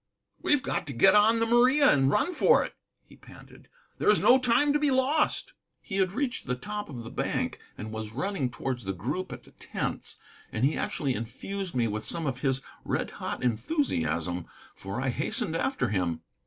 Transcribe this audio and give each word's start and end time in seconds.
"We've 0.41 0.63
got 0.63 0.87
to 0.87 0.93
get 0.93 1.13
on 1.13 1.37
the 1.39 1.45
Maria 1.45 1.91
and 1.93 2.09
run 2.09 2.33
for 2.33 2.63
it," 2.65 2.73
he 3.05 3.15
panted. 3.15 3.67
"There 3.99 4.09
is 4.09 4.19
no 4.19 4.39
time 4.39 4.73
to 4.73 4.79
be 4.79 4.89
lost." 4.89 5.53
He 5.79 5.97
had 5.97 6.13
reached 6.13 6.47
the 6.47 6.55
top 6.55 6.89
of 6.89 7.03
the 7.03 7.11
bank 7.11 7.59
and 7.77 7.91
was 7.91 8.11
running 8.11 8.49
towards 8.49 8.85
the 8.85 8.93
group 8.93 9.31
at 9.31 9.43
the 9.43 9.51
tents. 9.51 10.17
And 10.51 10.65
he 10.65 10.75
actually 10.75 11.13
infused 11.13 11.75
me 11.75 11.87
with 11.87 12.03
some 12.03 12.25
of 12.25 12.41
his 12.41 12.63
red 12.83 13.11
hot 13.21 13.43
enthusiasm, 13.43 14.47
for 14.73 14.99
I 14.99 15.09
hastened 15.09 15.55
after 15.55 15.89
him. 15.89 16.21